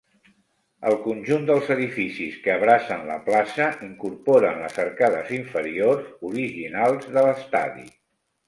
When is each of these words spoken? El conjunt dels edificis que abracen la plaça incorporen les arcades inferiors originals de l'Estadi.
El 0.91 0.95
conjunt 1.01 1.43
dels 1.49 1.67
edificis 1.75 2.39
que 2.45 2.53
abracen 2.55 3.05
la 3.11 3.17
plaça 3.27 3.67
incorporen 3.89 4.59
les 4.65 4.81
arcades 4.87 5.31
inferiors 5.39 6.11
originals 6.33 7.09
de 7.17 7.29
l'Estadi. 7.29 7.89